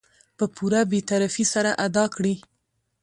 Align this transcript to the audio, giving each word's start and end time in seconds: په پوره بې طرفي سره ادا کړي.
په 0.37 0.45
پوره 0.55 0.81
بې 0.89 0.99
طرفي 1.09 1.45
سره 1.53 1.71
ادا 1.85 2.05
کړي. 2.15 2.35